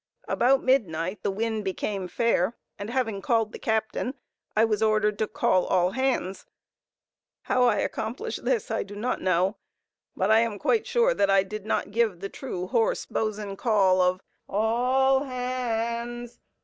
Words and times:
About 0.27 0.63
midnight 0.63 1.21
the 1.21 1.29
wind 1.29 1.63
became 1.63 2.07
fair, 2.07 2.57
and 2.79 2.89
having 2.89 3.21
called 3.21 3.51
the 3.51 3.59
captain, 3.59 4.15
I 4.57 4.65
was 4.65 4.81
ordered 4.81 5.19
to 5.19 5.27
call 5.27 5.65
all 5.67 5.91
hands. 5.91 6.47
How 7.43 7.65
I 7.65 7.75
accomplished 7.75 8.43
this 8.43 8.71
I 8.71 8.81
do 8.81 8.95
not 8.95 9.21
know, 9.21 9.57
but 10.15 10.31
I 10.31 10.39
am 10.39 10.57
quite 10.57 10.87
sure 10.87 11.13
that 11.13 11.29
I 11.29 11.43
did 11.43 11.67
not 11.67 11.91
give 11.91 12.19
the 12.19 12.29
true 12.29 12.65
hoarse 12.65 13.05
boatswain 13.05 13.55
call 13.57 14.01
of 14.01 14.21
"A 14.49 14.53
a 14.53 14.57
ll 15.11 15.19
ha 15.25 15.25
a 15.25 15.25
a 15.27 16.03
nds! 16.07 16.39